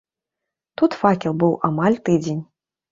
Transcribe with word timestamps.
Тут 0.81 0.97
факел 1.03 1.39
быў 1.45 1.53
амаль 1.71 2.03
тыдзень. 2.09 2.47